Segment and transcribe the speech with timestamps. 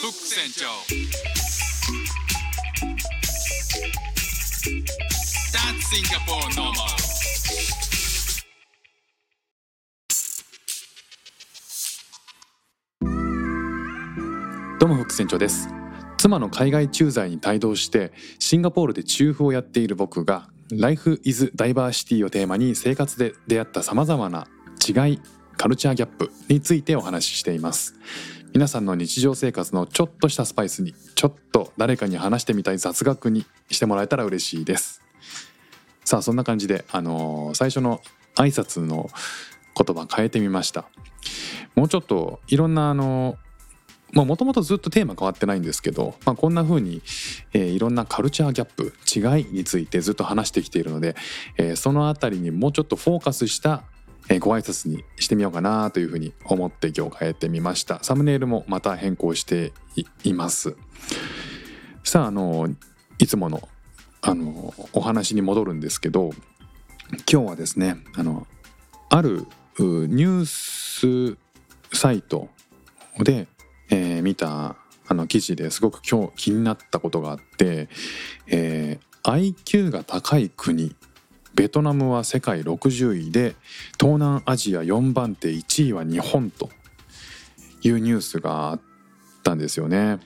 [0.00, 0.64] フック船長
[14.78, 15.68] どうも副船長です。
[16.16, 24.46] 妻の海外駐在に帯同してシンガポールで中風をやっている僕が Life is Diversity をテーマに生活で出会ったさまざまな
[24.78, 25.20] 違い
[25.60, 27.94] カルチャーギャップについてお話ししています。
[28.54, 35.02] 皆さんの日常生活のちょっとしたスパイスにちょっと誰かに話してみたい雑学にしてもらえたら嬉しいです。
[36.02, 38.00] さあそんな感じであのー最初の
[38.36, 39.10] 挨拶の
[39.76, 40.86] 言葉変えてみました。
[41.74, 43.36] もうちょっといろんなあの
[44.14, 47.02] もともとずっとテーマ変わってないんですけど、まあ、こんな風に、
[47.52, 51.16] えーいろんなカルチャーギャップ違いについてずっと話してきているので、
[51.58, 53.84] えーそのあたりにもうちょっとフォーカスした、
[54.30, 58.02] えーご挨拶にしてみようかなというふうに思って今日変えてみました。
[58.02, 60.76] サムネイルもまた変更していいます。
[62.04, 62.68] さああの
[63.18, 63.68] いつもの
[64.22, 66.30] あのお話に戻るんですけど
[67.30, 68.46] 今日はですねあの
[69.08, 69.46] ある
[69.78, 71.36] ニュース
[71.92, 72.48] サイト
[73.18, 73.48] で、
[73.90, 74.76] えー見た
[75.08, 77.88] あの記事ですごく今日気になったことがあって、
[78.46, 80.96] えー IQ が高い国
[81.60, 83.54] ベトナムは世界60位で
[84.00, 86.70] 東南アジア4番手1位は日本と
[87.82, 88.80] いうニュースがあっ
[89.42, 90.20] たんですよね。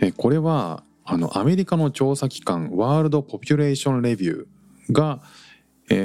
[0.00, 5.22] えこれはあのアメリカの調査機関ワールド・ポピュレーション・レビューが、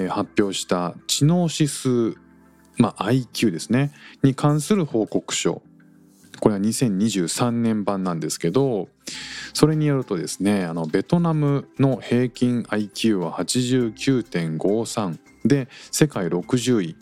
[0.10, 2.16] 発表した知能指数、
[2.78, 5.62] まあ、IQ ですねに関する報告書
[6.40, 8.88] これは2023年版なんですけど
[9.54, 16.96] それによるとですねあのベトナムの平均 IQ は89.53で世界60位。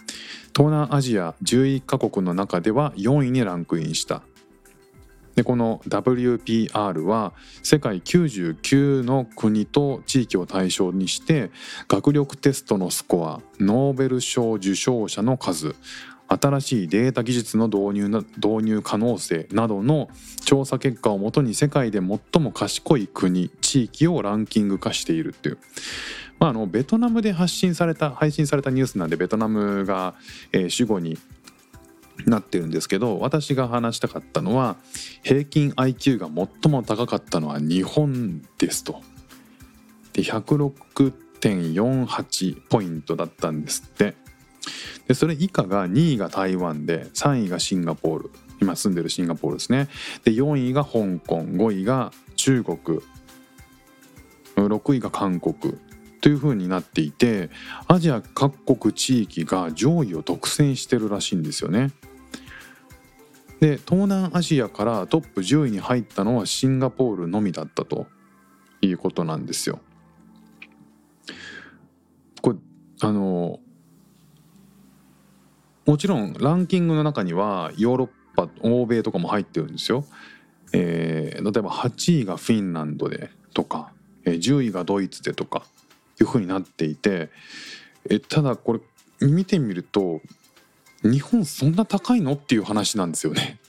[0.55, 4.23] 東南アジア11カ国の中では4位にランクインした。
[5.35, 11.52] でこの WPR は世界99の国と地域を対象にして
[11.88, 15.75] 学力テストのスコアノーベル賞受賞者の数
[16.40, 20.09] 新しいデータ技術の導入な導入可能性などの
[20.46, 25.58] 調査結果をもとに世界で最も賢い国地域をランキング化しているっていう。
[26.40, 30.16] まあ、あのベトナムで発信された配信されたニュースなんでベトナムが、
[30.52, 31.20] えー主語に
[32.25, 34.78] なってるんですけど私が話したかったのは
[35.24, 39.02] 平均 IQ が最も高かったのは日本ですと。
[40.14, 44.16] で106.48ポイントだったんですって。
[45.11, 48.31] でそれ以下が2位が台湾で3位がシンガポール。
[48.61, 49.89] 今住んでるシンガポールですね。
[50.23, 51.39] で4位が香港。
[51.39, 52.77] 5位が中国。
[54.55, 55.77] 6位が韓国。
[56.22, 57.49] という風になっていて
[57.89, 61.91] アジア各国地域が上位を独占してるらしいんですよね。
[63.59, 68.07] で東南アジアからトップ10位に入ったのはシンガポールのみだったと
[68.79, 69.81] いうことなんですよ。
[72.41, 72.57] これ
[73.01, 73.59] あの
[75.91, 80.06] もちろんランキングの中にはヨーロッパ欧米とかも入ってるんですよ。
[80.72, 83.91] えー例えば8位がフィンランドでとか、
[84.24, 85.66] えー10位がドイツでとか
[86.22, 87.29] いう風になっていて
[88.09, 88.79] えただこ
[89.19, 90.22] れ見てみると
[91.03, 93.59] 日本そんな高いのっていう話なんですよね。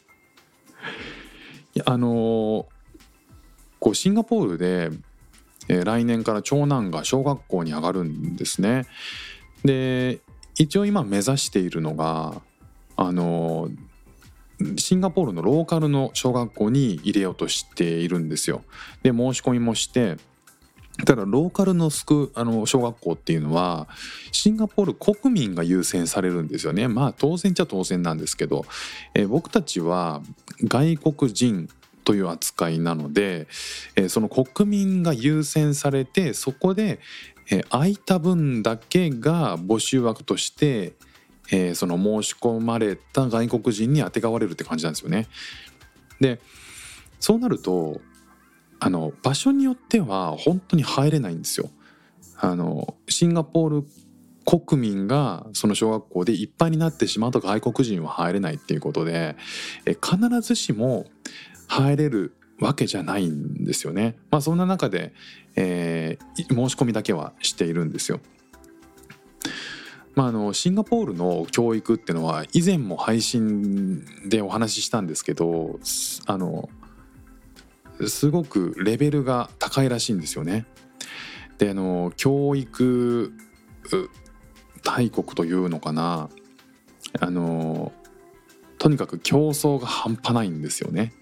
[1.74, 2.66] いやあのー
[3.80, 4.92] こうシンガポールで、
[5.66, 8.86] えー来年から長男が小学校に上がるんですね。
[9.64, 10.20] で
[10.58, 12.40] 一応今目指しているのが
[12.96, 13.70] あの
[14.76, 18.62] シンガポールのローカルの小学校に入れようとしているんですよ。
[19.02, 20.16] で申し込みもして
[21.06, 23.88] ただローカルのスクあの小学校っていうのは
[24.30, 26.86] シンガポール国民が優先されるんですよね。
[26.86, 28.66] まあ当然っちゃ当然なんですけど、
[29.14, 30.22] え僕たちは
[30.62, 31.68] 外国人
[32.04, 33.48] という扱いなので、
[33.96, 37.00] えその国民が優先されてそこで、
[37.50, 40.94] えー空いた分だけが募集枠として、
[41.50, 45.28] えーその申し込まれた外国人にあてがわれるって感じなんですよね。
[46.20, 46.40] で
[47.20, 48.00] そうなると
[48.80, 51.70] あの場所によっては本当に入れないんですよ。
[52.38, 53.86] あのシンガポール
[54.44, 59.36] 国民がその小学校でいっぱいになってしまうと外国人は入れないっていうことで
[59.86, 61.06] え必ずしも
[61.68, 64.16] 入れるわけじゃないんですよね。
[64.30, 65.12] まあそんな中で、
[65.56, 68.20] えー申し込みだけはしているんですよ。
[70.14, 75.80] まあ、あのシンガポールの教育っていうのは以前も配信でお話ししたんですけど
[76.26, 76.68] あの
[78.06, 80.66] すごくレベルが高いらしいんですよね。
[81.58, 83.32] であの教育
[84.82, 86.28] 大国というのかな
[87.20, 87.92] あの
[88.78, 91.12] とにかく競争が半端ないんですよね。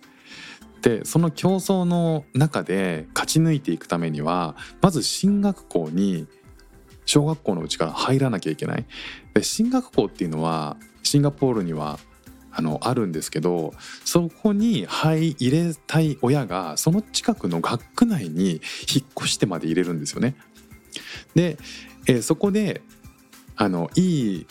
[0.82, 6.27] でその競争の中で勝ち抜いていくためにはまず進学校に
[7.05, 8.87] 小学校のうちから入らなきゃいけない。
[9.35, 11.99] で進学校っていうのはシンガポールには
[12.53, 13.73] あのあるんですけど
[14.05, 18.61] そこに入れたい親がその近くの学区内に
[18.93, 20.35] 引っ越してまで入れるんですよね。
[21.35, 21.59] で、
[22.06, 22.83] えそこで
[23.56, 24.47] あのいい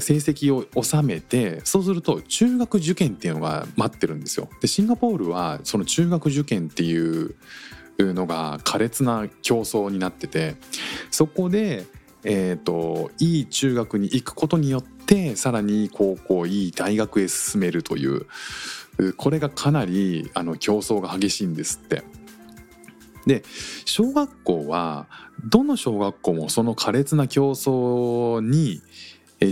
[0.00, 4.48] 成績を収めてそうすると中学受験っていうのが待ってるんですよ。
[4.60, 7.34] でシンガポールはその中学受験っていう
[7.98, 10.56] のが苛烈な競争になってて
[11.10, 11.84] そこで、
[12.24, 18.26] えー、といい中学に行くことによってさらに高校いい大学へ進めるという
[19.16, 22.02] これがかなりあの競争が激しいんですって。
[23.26, 23.42] で
[23.84, 25.06] 小学校は
[25.44, 28.80] どの小学校もその苛烈な競争に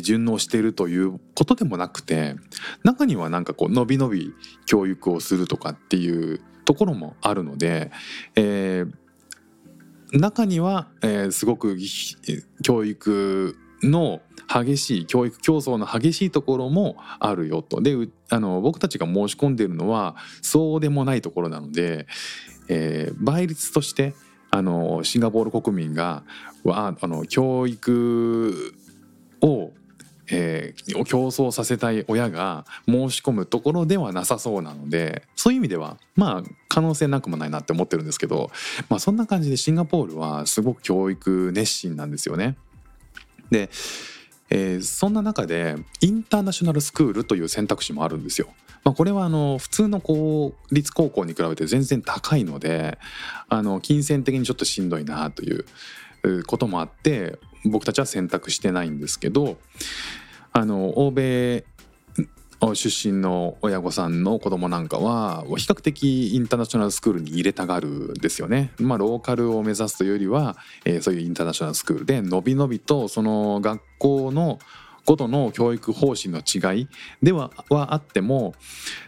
[0.02, 2.34] 順応しているということでもなくて
[2.82, 4.32] 中にはなんかこうのびのび
[4.66, 7.90] 教育をするとかっていうところもあるので、
[8.34, 8.92] えー
[10.12, 11.76] 中には、えーすごく
[12.62, 17.80] 教育の激しい教育競争の激しいところもあるよと。
[17.80, 17.96] で
[18.30, 22.06] あの僕たちが申し込んでいるのはそうでもないところなので、
[22.68, 24.14] えー倍率として
[24.50, 26.22] あのシンガポール国民が
[26.68, 28.74] あの教育
[29.42, 29.72] を、
[30.30, 38.50] えー競争させたい親が申し込むところではなさそうなのでそういう意味ではまあ可能性なくもないなって思ってるんですけど、
[38.88, 42.56] まあ、そんな感じでシンガポールはすごく教育熱心なんですよね。
[43.50, 43.70] で、
[44.50, 48.48] えーそんな中でインターナショナルスクールという選択肢もあるんですよ。
[48.86, 52.98] まあ、これはあの普通の公立高校に比べて全然高いので
[53.48, 55.64] あの金銭的にちょっとしんどいなというう
[56.46, 59.56] こともあって僕たちは選択してないんですけど
[60.52, 61.64] あの欧米
[62.74, 68.72] 出身の親御さんの子供なんかは比較的インターナショナルスクールに入れたがるんですよね。
[68.78, 74.58] まあローカルを目指すというよりは、えーそういうインターナショナルスクールでのびのびとその学校の
[75.06, 76.88] ごとの教育方針の違い
[77.22, 78.54] でははあっても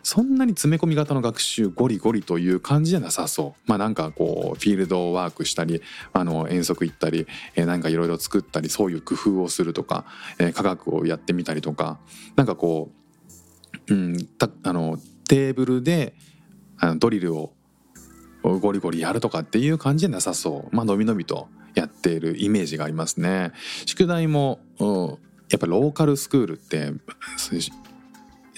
[0.04, 10.06] そんなに詰め込み型の学習ゴリゴリという感じじゃなさそうまあなんかこうフィールドワークしたりあの遠足行ったり、えーなんかいろいろ作ったりそういう工夫をするとか、
[10.38, 11.98] えー科学をやってみたりとか
[12.36, 12.90] なんかこ
[13.88, 14.98] う、うん、たあの
[15.28, 16.14] テーブルで
[16.78, 17.52] あのドリルを
[18.42, 23.52] ゴリゴリやるとかっていう感じじゃなさそうまあのびのびとやっているイメージがありますね。
[23.84, 25.18] 宿題も、うん
[25.50, 26.92] やっぱローカルスクールって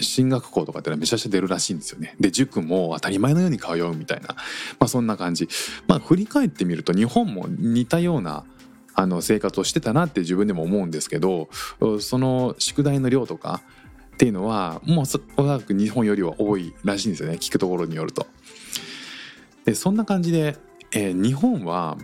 [0.00, 2.14] 進学校とかってめちゃくちゃ出るらしいんですよね。
[2.18, 4.36] で塾も当たり前のように通うみたいな、ま
[4.80, 5.48] あ、そんな感じ。
[5.86, 8.44] まあ振り返ってみると日本も似たような
[8.94, 11.48] あの生活をしてたなって自分でも思うんですけど
[12.00, 13.62] その宿題の量とか
[14.14, 18.26] っていうのはもうそおそらく日本よりは多いらしいんですよね聞くところによると。
[19.64, 20.56] でそんな感じで、
[20.92, 21.96] えー日本は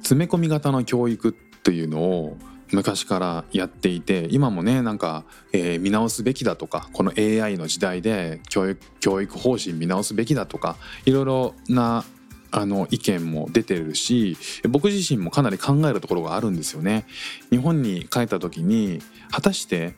[0.00, 2.36] 詰め込み型の教育っていうのを
[2.72, 12.04] 昔からやっていて今もねなんか、えー見直すべきだとかこの AI の時代で教育教育方針見直すべきだとかいろいろな
[12.50, 14.36] あの意見も出てるし
[14.68, 17.06] 僕自身もかなり考えるところがあるんですよね。
[17.50, 19.94] 日本に帰った時に果たして、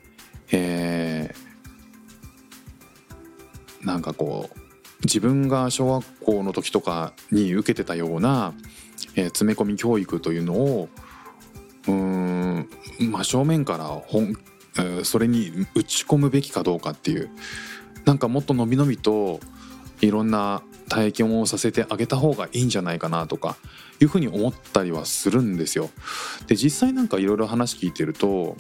[0.53, 1.49] えー
[3.87, 4.59] なんかこう
[5.05, 8.53] 自分が小学校の時とかに受けてたような、
[9.15, 10.89] えー詰め込み教育というのを
[11.89, 12.69] うん
[13.11, 14.37] まあ正面から本、
[15.05, 17.31] それに打ち込むべきかどうかっていう
[18.05, 19.41] なんかもっとのびのびと
[20.01, 23.57] いろんな体験をさせてあげた方がいいんじゃないかなとか
[24.01, 25.91] いうふうに思ったりはするんですよ。
[26.47, 28.57] で実際なんかいろいろ話聞いてると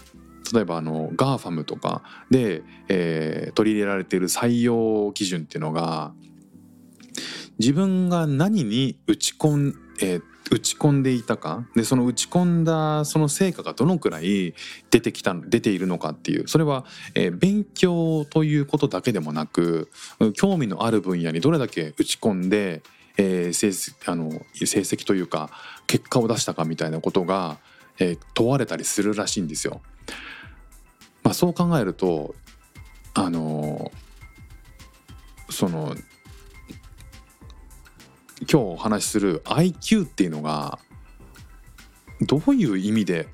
[0.53, 6.13] 例えばあの GAFAM とかで、えー取り入れられている採用基準っていうのが
[7.59, 11.67] 自分が何に打ち込ん、えー打ち込んでいたか？
[11.77, 14.55] でその打ち込んだその成果がどのくらい
[14.91, 19.91] 出てきた出ているのかっていうそれは、えー勉強ということだけでもなく
[20.35, 22.83] 興味のある分野にどれだけ打ち込んで、
[23.17, 25.51] えー成績あの成績というか
[25.87, 27.59] 結果を出したかみたいなことが、
[27.99, 29.81] えー問われたりするらしいんですよ。
[31.23, 32.35] まあ、そう考えると
[33.15, 33.91] あの
[35.51, 35.95] その
[38.51, 40.79] 今日お話しする IQ っていうのが
[42.23, 43.29] どういう意味で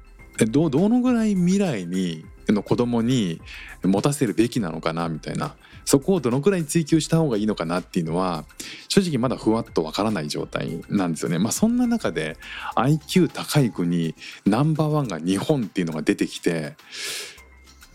[0.51, 3.41] どどのぐらい未来にの子供に
[3.83, 8.45] 持たせるべきなのかなみたいなそこをどのくらい追求した方がいいのかなっていうのは
[8.89, 11.39] 正直まだふわっとわからない状態なんですよね。
[11.39, 12.37] まあ、そんな中で
[12.77, 14.15] IQ 高い国
[14.47, 16.75] ナンバーワンが日本っていうのが出てきて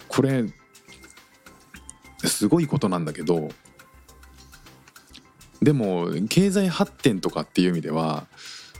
[0.08, 0.46] これ
[2.24, 3.50] すごいことなんだけど
[5.62, 8.28] でも経済発展とかっていう意味では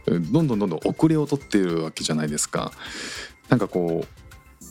[0.08, 2.72] どんどんどんどん遅れを取ってるわけじゃないですか。
[3.50, 4.20] なんかこう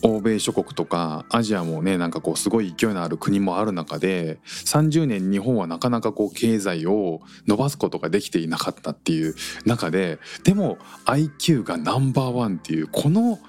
[0.01, 9.35] 欧米諸国とかアジアもねなんかこうすごい勢いのある国もある中で30年日本はなかなかこう経済を伸ばすことができていなかったっていう
[9.65, 13.39] 中ででも IQ がナンバーワンっていうこの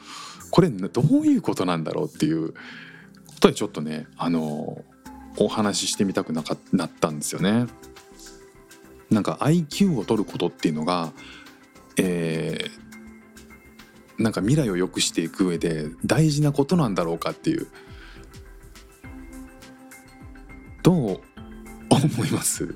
[0.50, 2.57] これどういうことなんだろうっていうこ
[3.40, 4.85] とでちょっとねあの
[5.38, 7.67] お話ししてみたくなかなったんですよね。
[9.11, 11.12] なんか IQ を取ることっていうのが、
[11.97, 17.67] えー、なんか未来を良くしていく上で大事なことなんだろうかっていう。
[20.83, 21.21] どう
[21.90, 22.75] 思います？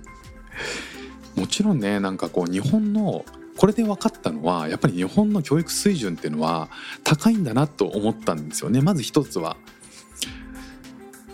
[1.36, 3.24] もちろんねなんかこう日本の
[3.56, 6.68] これで分かったのはやっぱり日本の教育水準っていうのは
[7.02, 8.80] 高いんだなと思ったんですよね。
[8.82, 9.56] まず一つは。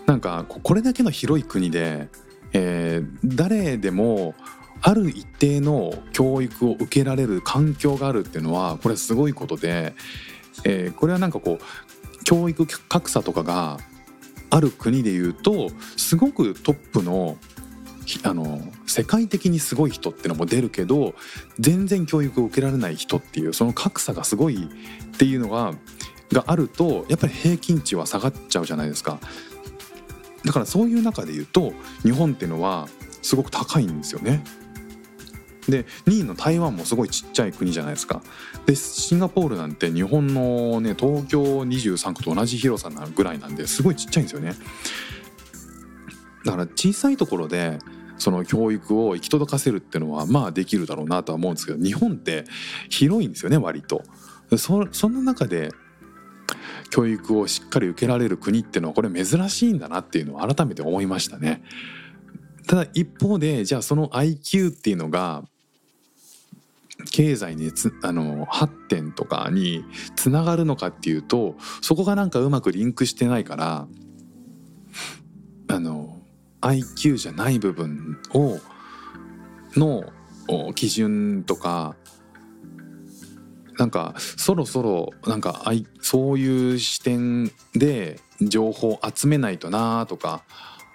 [0.05, 2.09] なんかこれだけの広い国で、
[2.53, 4.35] えー、誰でも
[4.81, 9.93] ある一定の教育を受けられる環境があるっていうのはこれすごいことで、
[10.63, 13.77] えー、これはなんかこう教育格差とかが
[14.49, 17.37] ある国でいうとすごくトップの
[18.23, 21.13] あの世界的にすごい人っていうのも出るけど
[21.59, 25.73] 全然教育を受けられない人っていうその格差がすごいっていうのが
[26.31, 29.19] があるとやっぱり平均値は下がっちゃうじゃないですか。
[30.43, 32.87] だからそういう中で言うと日本っていうのは
[33.21, 34.43] すごく高いんですよね。
[35.67, 38.21] で2位の台湾もすごいちっちゃい国じゃないですか。
[38.65, 44.55] でシンガポールなんて日本のね東京23区と同じ広さなぐらいなんですごいちっちゃいんですよね。
[46.45, 47.77] だから小さいところで
[48.17, 52.45] その教育を行き届かせるっていうのはまあできるだろうなとは思うんですけど日本って
[52.89, 54.03] 広いんですよね割と。
[54.57, 55.71] そそんな中で
[56.89, 61.63] 教育をしっかり受けられる国っていうのはこれ珍しいんだなっていうのを改めて思いましたね。
[62.67, 65.43] ただ一方でじゃあその IQ っていうのが
[67.11, 69.83] 経済につあの発展とかに
[70.15, 73.87] つながるのかっていうとそこがなんかうまくリンクしてないから
[75.67, 76.21] あの
[76.61, 78.59] IQ じゃない部分を
[79.75, 80.03] の
[80.73, 81.95] 基準とか
[83.77, 85.63] なんかそろそろなんか
[86.01, 90.43] そういう視点で情報を集めないとなとか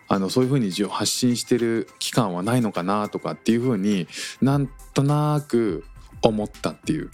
[0.09, 4.07] あのそういうふうに発信してる期間はないのかなとかっていうふうに
[4.41, 5.85] なんとなく
[6.29, 7.11] 思ったっていう、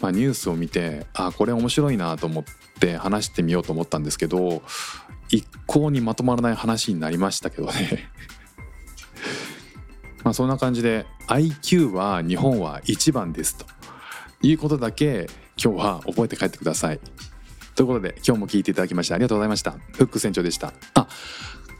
[0.00, 2.44] まあ、ニュースを見てあこれ面白いなと思っ
[2.80, 4.62] て話してみようと思ったんですけど
[5.30, 8.10] 一向にまとまらない話になりましたけどね
[10.24, 13.66] まあそんな感じで IQ は日本は一番ですと
[14.42, 15.28] いうことだけ
[15.62, 17.00] 今日は覚えて帰ってください。
[17.74, 19.72] ということで今日も聞いていただきましてありがとうございました。
[19.92, 20.72] フック船長でした。
[20.94, 21.08] あ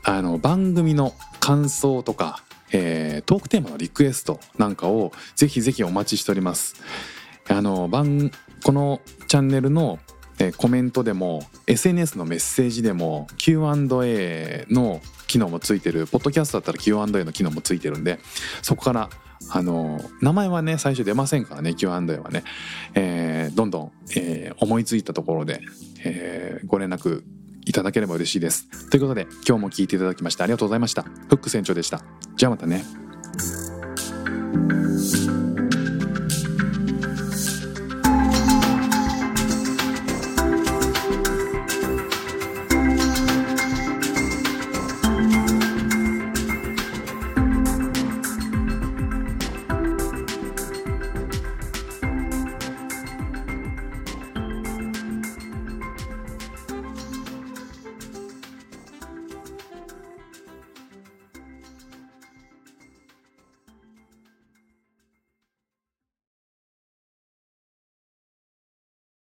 [0.05, 6.77] あの番組の感想とかえー、トークテーマのリクエストなんかをぜひぜひお待ちしております。
[7.49, 8.31] あの番
[8.65, 9.99] このチャンネルの、
[10.59, 18.19] コメントでも SNS のメッセージでも Q&A の機能もついてるポッドキャストだったら Q&A の機能もついてるんで
[18.61, 19.09] そこから
[19.51, 22.45] あの名前はね最初出ませんからね Q&A はね、
[22.95, 25.63] えー、どんどん、えー、思いついたところで、
[26.05, 27.23] えー、ご連絡
[27.65, 28.91] いただければ嬉しいです。
[28.91, 31.03] ということで今日も聞いていただきましてありがとうございました。
[31.03, 32.03] フック船長でした。
[32.37, 33.06] じゃあまたね。
[34.57, 35.66] thank you